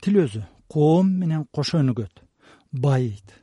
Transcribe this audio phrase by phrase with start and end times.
[0.00, 0.42] тил өзү
[0.72, 2.22] коом менен кошо өнүгөт
[2.72, 3.34] байыйт.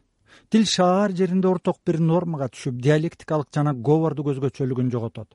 [0.50, 5.28] Тил шаар жеринде орток бир нормага түшүп диалектикалык жана говорду көзгөчөлүгүн жоготот.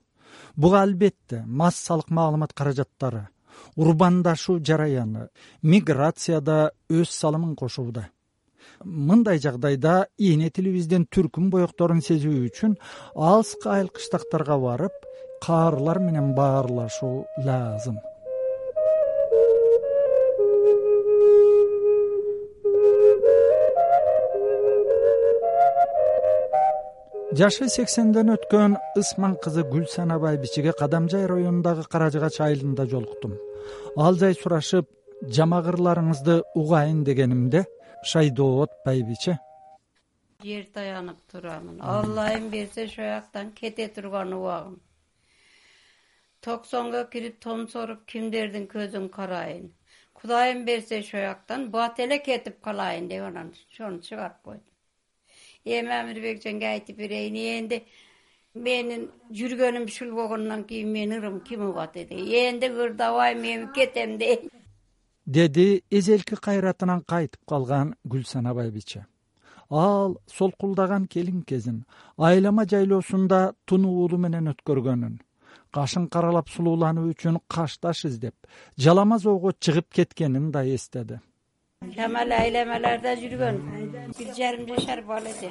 [0.56, 3.29] Буга албетте массалык маалымат каражаттары
[3.77, 5.29] урбандашуу жараяны
[5.62, 8.09] миграция да өз салымын кошууда.
[8.84, 12.79] Мындай жагдайда ийне тилибиздин түркүм боекторун сезүү үчүн
[13.14, 15.04] алыскы айыл кыштактарга барып
[15.45, 18.00] каарылар менен баарлашуу лаазым
[27.41, 33.38] жашы сексенден өткөн ысман кызы гүлсана байбичеге кадамжай районундагы кара жыгач айылында жолуктум
[33.96, 34.88] ал жай сурашып
[35.38, 37.64] жамагырларыңызды угайын дегенимде
[38.12, 39.38] шайдоот байбиче.
[40.42, 41.78] Жер таянып турамын.
[41.80, 44.80] Аллайым берсе ошояктан кете турган убагым.
[46.41, 49.70] Токсонго кирип томсоруп кимдердин көзүн карайын.
[50.19, 54.72] Кудайым берсе ошояктан бат эле кетип калайын деп анан ошону чыгарып койдум
[55.64, 57.36] эми амирбек эжеңге айтып берейин.
[57.36, 57.82] Энди
[58.55, 62.14] менин жүргөнүм ушул болгондон кийин менин ырым ким угат эди?
[62.46, 64.50] Энди ырдабайм эми кетем дейт
[65.27, 69.06] деди эзелки кайратынан кайтып калган гүлсана байбиче
[69.70, 71.84] ал солкулдаган келин кезин
[72.18, 75.20] айлама жайлоосунда туну уулу менен өткөргөнүн.
[75.72, 78.34] Кашын каралап сулуулануу үчүн каш таш издеп
[78.77, 81.20] жаламаз оого чыгып кеткенин да эстеди
[81.97, 83.58] жамал айлемелерде жүргөн.
[84.19, 85.50] Бир жарым жашар бала эди.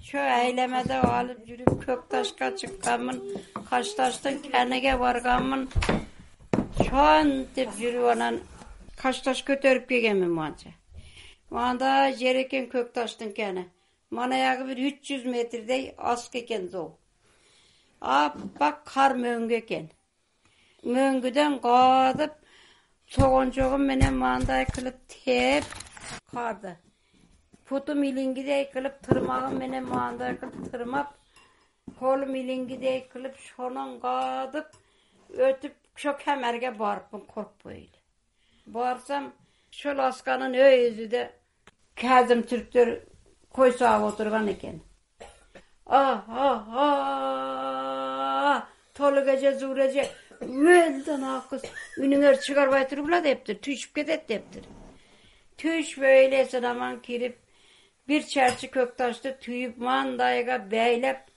[0.00, 3.20] Ошо айлемеде алып жүрүп көк ташка чыкканмын
[3.70, 5.68] каш таштын кенеге барганмын
[6.86, 8.40] шонтип жүрүп анан
[9.02, 10.74] каш таш көтөрүп келгенмин мынча
[11.58, 13.64] мындай жер экен көк таштын кени
[14.18, 16.90] манаягы бир үч жүз метрдей аск экен зоо
[18.02, 19.88] аппак кар мөңгү экен.
[20.82, 22.34] Мөңгүдөн каадып
[23.14, 25.66] согончогум менен мындай кылып тээп
[26.32, 26.70] карды
[27.68, 31.10] бутум илиңгидей кылып тырмагым менен мындай кылып тырмап
[31.98, 34.68] колум илиңгидей кылып шонон каадып
[35.48, 37.98] өтүп ошо кемерге барыпмын коркпой эле.
[38.66, 39.24] Барсам
[39.72, 41.22] ошол асканын өйүзүдө
[42.02, 42.94] казим түрктөр
[43.56, 44.80] кой саап отурган экен
[48.96, 50.04] толук эже зуур эже
[50.40, 51.62] өлдөн акыз
[52.02, 54.64] үнүңөрдү чыгарбай тургула дептир түшүп кетет дептир.
[55.58, 57.36] Түшпөй эле аман кирип
[58.06, 61.28] бир чарчы көк ташты түйүп мандайга байлап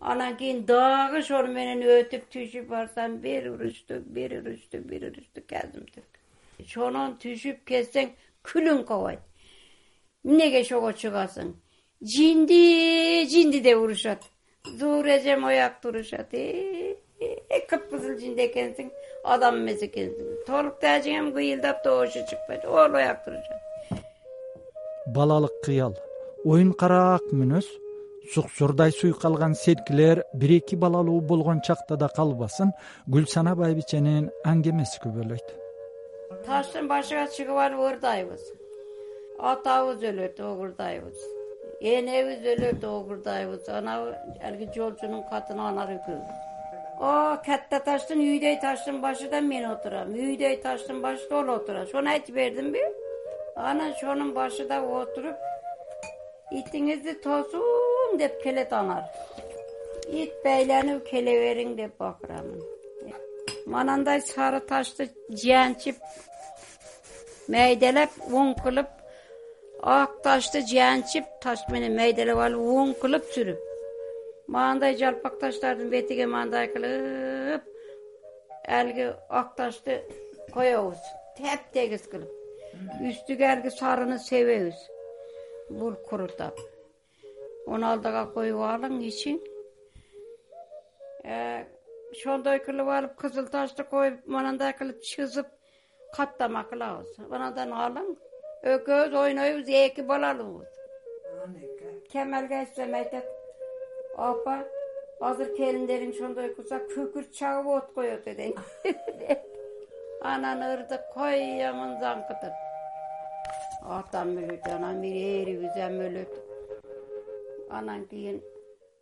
[0.00, 5.54] анан кийин дагы ошону менен өтүп түшүп барсам бир уручту бир уручту бир түрк
[6.60, 7.64] ошонон түшүп
[8.44, 9.22] күлүң кабайт
[10.24, 11.54] эмнеге ошого чыгасың?
[12.04, 14.22] Жинди жинди деп урушат
[14.64, 16.32] зуур эжем оякта урушат
[17.68, 18.90] кыпкызыл жинди экенсиң
[19.24, 20.32] адам эмес экенсиң.
[20.48, 22.62] Толук эжеңем кыйылдап добушу чыкпайт.
[22.64, 23.60] Турушат.
[25.14, 25.94] Балалык кыял.
[26.44, 27.66] Оюн караак мүнөз
[28.34, 32.72] суксурдай суйкалган серкилер бир эки балалуу болгон чакта да калбасын.
[33.08, 35.48] Гүлсана байбиченин аңгемеси күбөлөйт.
[36.46, 38.44] Таштын башыга чыгып алып ырдайбыз.
[39.38, 41.43] Атабыз өлөт огурдайбыз
[41.80, 46.52] энебиз өлөт огурдайбыз анабы алиги жолчунун катына анар экөөбүз
[47.46, 50.12] катта таштын үйдөй таштын башыда мен отурам.
[50.14, 52.80] Үйдөй таштын башыда ол отурат ошону айтып бердимби
[53.56, 55.36] анан ошонун башыда отуруп
[56.52, 59.04] итиңизди тосуң деп келет анар.
[60.08, 62.62] Ит байланып келе бериң деп бакырамын.
[63.66, 65.96] Манандай сары ташты жанчып
[67.48, 68.90] майдалап уң кылып
[69.84, 73.60] ак ташты жанчып таш менен майдалап алып уң кылып сүрүп.
[74.54, 77.68] Мындай жалпак таштардын бетиге мындай кылып
[78.78, 80.00] алиги ак ташты
[80.54, 81.04] коебуз
[81.36, 82.32] тептегиз кылып.
[83.10, 84.80] Үстүгө алиги сарыны себебиз
[85.68, 86.56] бул курутап
[87.66, 89.38] уналдыга коюп алың ичиң
[91.24, 91.64] э,
[92.12, 95.48] ошондой кылып алып кызыл ташты коюп манандай кылып чызып
[96.16, 97.18] каттама кылабыз.
[97.30, 98.14] Анан алың
[98.72, 100.70] экөөбүз ойнойбуз эки балалуубуз
[102.12, 103.26] кемалге айтсам айтат
[104.28, 104.54] апа
[105.28, 108.54] азыр келиндериң ошондой кылса күкүрт чагып от коет эден
[110.32, 112.54] анан ырдык коемун заңкытып
[113.98, 116.32] атам өлөт анан бир эрибиз эм өлөт
[117.78, 118.40] анан кийин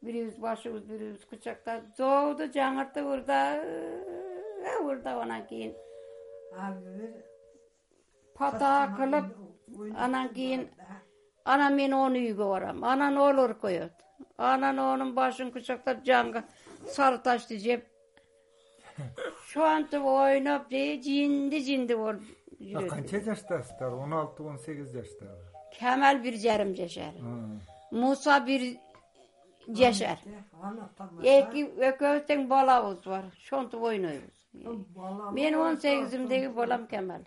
[0.02, 5.72] бирибиз башыбызды бирибиз кучактап зообду жаңыртып ырдап ырдап анан кийин
[8.34, 9.30] пата кылып
[9.96, 10.68] анан кийин
[11.44, 12.84] анан мен он үйгө барам.
[12.84, 13.92] Анан ол ыркоет
[14.36, 16.44] анан онун башын кучактап жанга
[16.88, 17.86] сары ташты жеп
[19.46, 22.22] ошентип ойноп жинди жинди болуп
[22.60, 22.88] жүрөт.
[22.90, 27.14] канча жаштасыздар он алты он сегиз жаштагы камал бир жарым жашар.
[27.90, 28.62] Муса бир
[29.68, 30.18] жашар.
[31.22, 33.24] Эки экөөбүз тең балабыз бар.
[33.32, 34.38] Ошентип ойнойбуз.
[35.32, 37.24] Мен он сегизимдеги балам камал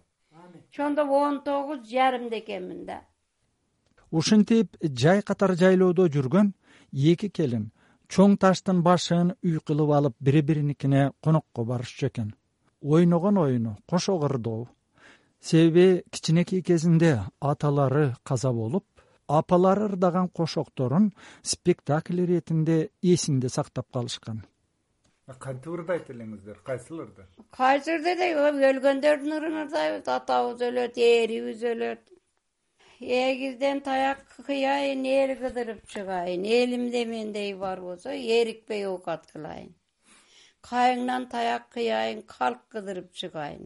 [0.71, 3.01] ошондо он тогуз жарымда экенмин да.
[4.11, 6.53] Ушинтип жай катар жайлоодо жүргөн
[6.91, 7.71] эки келин
[8.07, 12.35] чоң таштын башын үй кылып алып бири бириникине конокко барышчу экен.
[12.81, 14.67] Ойногон оюну кошо кырдоо
[15.41, 18.85] себеби кичинекей кезинде аталары каза болуп
[19.27, 24.43] апалары ырдаган кошокторун спектакль иретинде эсинде сактап калышкан
[25.33, 26.59] кантип ырдайт элеңиздер?
[26.65, 27.23] Кайсыларды?
[27.57, 28.19] Кайсы ырдайт
[28.69, 32.03] өлгөндөрдүн ырын ырдайбыз атабыз өлөт эрибиз өлөт.
[33.01, 36.45] Эгизден таяк кыяйын эл кыдырып чыгайын.
[36.45, 39.73] Элимде мендей бар болсо эрикпей оокат кылайын.
[40.69, 43.65] Кайыңнан таяк кыяйын калк кыдырып чыгайын.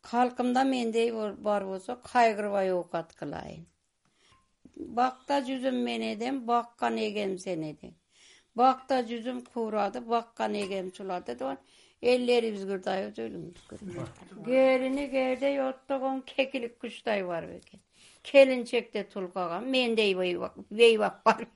[0.00, 3.68] Калкымда мендей бар болсо кайгырбай оокат кылайын.
[4.74, 7.97] Бакта жүзүм мен эдем баккан эгем сен эдиң
[8.60, 11.58] бакта жүзүм куурады баккан эгем сулады деп
[12.12, 13.16] элдерибизге ырдайбыз
[14.46, 17.80] келини кердей оттогон кекилик кучтай бар бекен.
[18.22, 21.46] Келинчекте тулкаган мендей бейбак бар.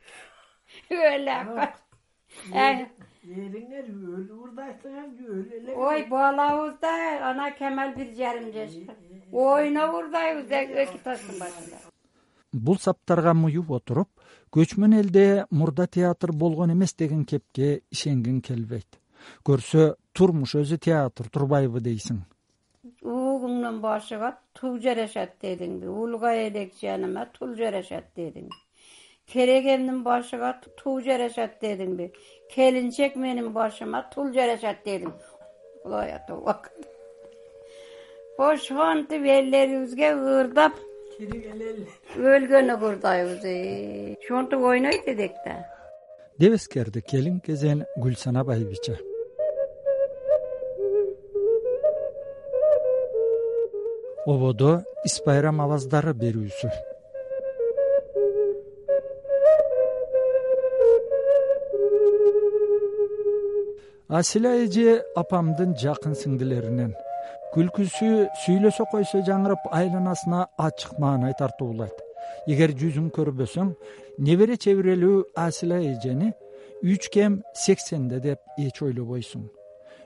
[2.43, 2.87] Өлү
[3.22, 5.10] эриңер өлүп ырдайсыңар
[5.58, 5.75] эле.
[5.76, 6.93] Ой балабыз да
[7.28, 8.96] анан камал бир жарым жашта
[9.31, 10.50] ойноп ырдайбыз
[10.84, 11.78] эки таштын башында
[12.52, 14.08] бул саптарга муюп отуруп
[14.52, 18.99] көчмөн элде мурда театр болгон эмес деген кепке ишенгиң келбейт.
[19.46, 22.25] Көрсө турмуш өзү театр турбайбы дейсиң.
[23.02, 28.60] Уугуңдун башыга тул жарашат дедиңби улгай элек жаныма тул жарашат дедиңби
[29.32, 32.08] керегемдин башыга тул жарашат дедиңби
[32.54, 35.12] келинчек менин башыма тул жарашат дедиң
[38.49, 40.81] ошентип элдерибизге ырдап
[41.20, 45.56] өлгөнү курдайбыз ошентип ойнойт эдик да.
[46.41, 48.97] Деп эскерди келин кезен гүлсана байбиче.
[54.26, 54.73] Ободо
[55.05, 56.70] ис байрам абаздары берүүсү.
[64.09, 66.93] Асила эже апамдын жакын сиңдилеринен
[67.54, 68.10] күлкүсү
[68.44, 71.98] сүйлөсө койсо жаңырып айланасына ачык маанай тартуулайт.
[72.48, 73.74] Эгер жүзүн көрбөсөң
[74.26, 76.32] небере чебирелүү асила эжени
[76.82, 79.44] үч кем сексенде деп эч ойлобойсуң.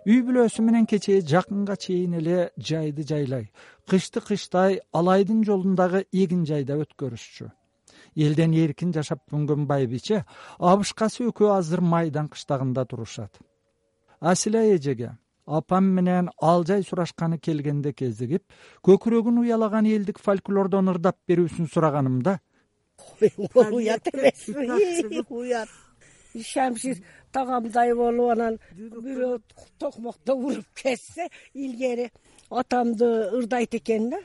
[0.06, 3.48] Үй бүлөсү менен кечээ жакынга чейин эле жайды жайлай.
[3.90, 7.48] Кышты кыштай алайдын жолундагы эгин жайда өткөрүшчү.
[8.14, 10.24] Элден эркин жашап көнгөн байбиче
[10.58, 13.32] абышкасы экөө азыр майдан кыштагында турушат.
[14.20, 15.16] Асила эжеге
[15.46, 18.42] апам менен ал жай сурашканы келгенде кезигип
[18.86, 22.38] көкүрөгүн уялаган элдик фольклордон ырдап берүүсүн сураганымда
[23.72, 25.68] уят эмеспи уят.
[26.36, 26.96] шамшир
[27.32, 29.38] тагамдай болуп анан бирөө
[29.78, 32.10] токмокто уруп кетсе илгери
[32.50, 33.06] атамды
[33.38, 34.18] ырдайт экен да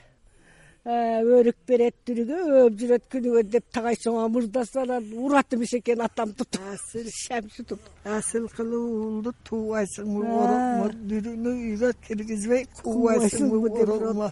[0.81, 6.33] өрүк берет дүрүгө өөп жүрөт күнүгө деп тагай чоңоп ырдаса анан урат эмес экен атам
[6.33, 7.05] тутуп асыл.
[7.25, 14.31] Шамши тутуп асыл кылып уулду туубайсыңбы орокмо дүрүнү үйгө киргизбей куубайсыңбы орокмо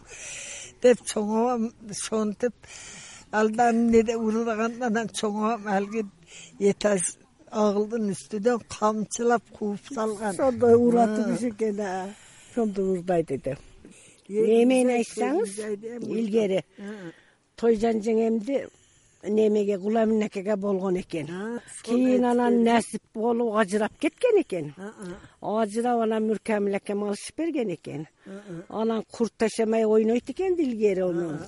[0.81, 2.54] деп чоңоом ошентип
[3.31, 6.08] алда эмнеде урлаган анан чоңоом алиги
[6.60, 7.13] этаж
[7.51, 10.34] агылдын үстүнөн камчылап кууп салган.
[10.34, 13.68] Ошондой урат эмес экен ошондо ырдайт эдем
[14.29, 15.57] эмени айтсаңыз
[16.05, 16.63] илгери.
[17.57, 18.67] Тойжан жеңемди
[19.24, 21.27] немеге гуламинакеге болгон экен.
[21.83, 24.74] Кийин анан насип болуп ажырап кеткен экен.
[25.41, 28.07] Ажырап анан мүркамил акем алышып берген экен.
[28.69, 31.39] Анан курт ташамай ойнойт экен да илгери ону.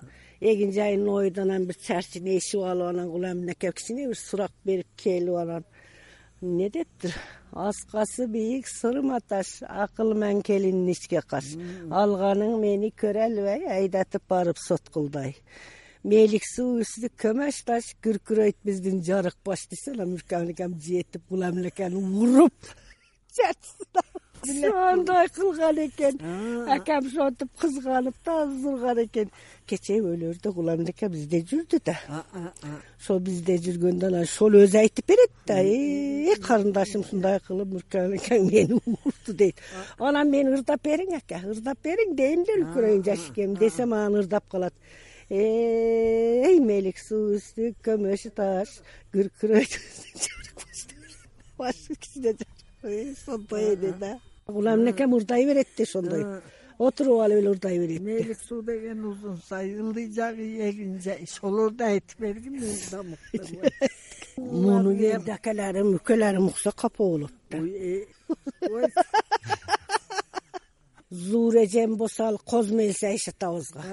[0.42, 5.36] эгин жайын ойду анан бир чарчыны эшип алып анан гуламинаке кичине бир сурак берип келип
[5.36, 5.64] анан.
[6.42, 7.16] Эмне дептир
[7.52, 11.54] аскасы бийик сырма таш акыл менен келиндин ичке каш.
[11.90, 15.38] Алганың мени көрө албай айдатып барып соткулдай
[16.04, 22.72] мелик суу үстү көмөч таш күркүрөйт биздин жарык баш десе анан жетип акени уруп
[24.42, 26.18] ошондой кылган экен.
[26.70, 29.30] Акам ошентип кызганып да азыр урган экен.
[29.68, 31.96] Кечээ өлөрдө гуламил аке бизде жүрдү да.
[33.00, 35.60] Ошол бизде жүргөндө анан ошол өзү айтып берет да.
[35.62, 39.62] Э карындашым ушундай кылып мүркамил акең мени урду дейт.
[40.00, 44.74] Анан мени ырдап бериң аке ырдап бериң дейм да үлкүрөйүн жашикем десем анан ырдап калат.
[45.30, 48.82] Эй мелик суу үстү көмөч таш
[49.14, 49.78] күркүрөйт
[51.62, 52.36] башы кичине
[52.84, 56.42] ошондой эди да гуламин акем ырдай берет да ошондой
[56.78, 61.84] отуруп алып эле урдай берет мээлик суу деген узун сай ылдый жагы эгин жай шолорду
[61.84, 62.56] айтып бергин
[64.38, 67.58] муну берди акаларым үкөлөрүм укса капа болот да.
[67.58, 68.06] Э,
[71.12, 73.84] зуур эжем болсо ал коз мелисе айшат абызга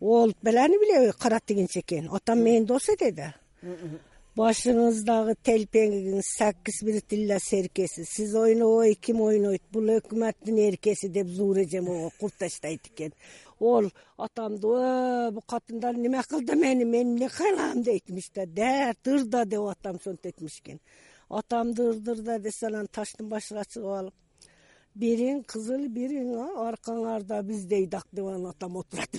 [0.00, 2.08] ол баланы билеби кара тигинчи экен.
[2.12, 3.34] Атам менин дос да
[4.38, 8.04] башыңыздагы телпеңиңиз саккиз бир тилла серкеси.
[8.06, 9.64] Сиз ойнобой ким ойнойт?
[9.74, 13.12] Бул өкмөттүн эркеси деп зуур эжем ого курт таштайт экен
[13.58, 16.84] ол атамды ө бул катындар неме кылды мени?
[16.84, 20.78] Мен эмне кылам дейтимиш да дәрт ырда деп атам сонтип этимиш экен
[21.28, 24.14] атамды ырдыр десе анан таштын башыга чыгып алып
[24.94, 26.30] бириң кызыл бириң
[26.68, 29.10] аркаңарда биздей дак деп анан атам отурат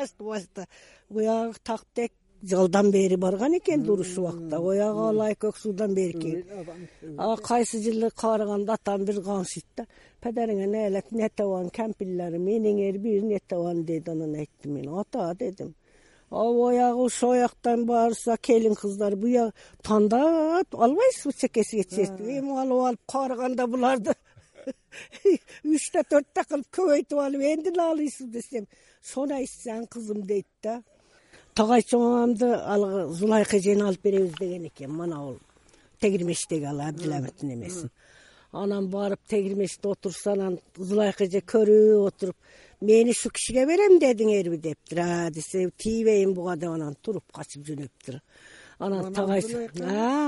[0.00, 0.64] башында
[1.10, 4.58] буягы тактек жылдан бери барган экен да уруш убакта.
[4.58, 6.44] Оягы алай көк суудан бери экен.
[7.18, 9.86] А кайсы жылы карыганда атам бир камшыйт да.
[10.22, 13.84] Мениңер бир не табан?
[13.84, 15.74] деди анан айттым мен ата дедим.
[16.30, 23.66] Оягы ошол жактан барса келин кыздар буяк тандап албайсызбы чекесиге чечип эми алып алып карыганда
[23.66, 24.14] буларды
[25.74, 28.66] үчтө төрттө кылып көбөйтүп алып эле алыйсыз десем.
[29.02, 30.82] Сону айтсаң кызым дейт да
[31.60, 35.36] тагай чоң ал зулайка эжени алып беребиз деген экен манабул
[36.00, 37.90] тегирмештеги ал абдиламиттин эмесин.
[38.52, 42.36] Анан барып тегирмеште отурса анан зулайка эже көрүп отуруп
[42.80, 44.56] мени ушул кишиге берем дедиңерби?
[44.56, 45.00] дептир.
[45.00, 48.20] А десе тийбейин буга деп анан туруп качып жөнөптүр.
[48.78, 49.44] Анан тагай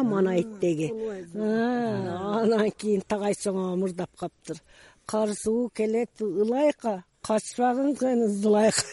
[0.05, 0.93] манайиттеги
[1.35, 4.61] анан кийин тагай чоңо мурдап калыптыр.
[5.07, 8.85] Кар суу келет ылайка качпагын сени зулайка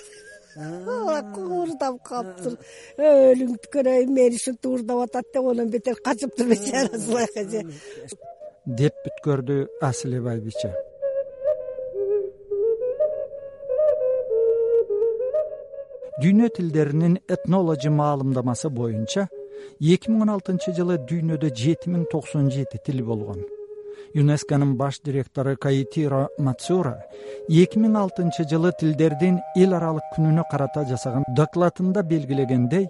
[0.58, 2.58] уурдап калыптыр.
[2.98, 7.63] Өлүңдү көрөйүн мени ушинтип уурдап атат деп андан бетер качыптыр бечара зулайка эже
[8.65, 10.74] деп бүткөрдү асиле байбиче.
[16.22, 19.29] Дүйнө тилдеринин этнологи маалымдамасы боюнча
[19.79, 23.46] эки миң он алтынчы жылы дүйнөдө жети миң токсон жети тил болгон
[24.13, 26.98] юнесконун баш директору каитиро мацура
[27.50, 32.88] эки миң алтынчы жылы тилдердин эл аралык күнүнө карата жасаган докладында белгилегендей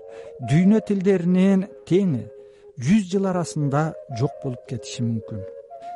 [0.51, 2.25] дүйнө тилдеринин тени
[2.79, 3.89] жүз жыл арасында
[4.19, 5.41] жок болуп кетиши мүмкүн.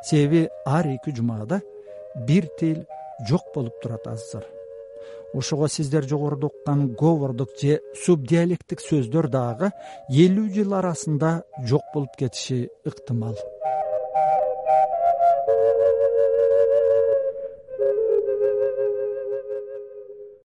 [0.03, 1.61] Себеби ар эки жумада
[2.27, 2.83] бир тил
[3.29, 4.43] жок болуп турат азыр.
[5.33, 9.71] Ошого сиздер жогоруда уккан говордук же субдиалекттик сөздөр дагы
[10.09, 11.33] элүү жыл арасында
[11.65, 13.39] жок болуп кетиши ыктымал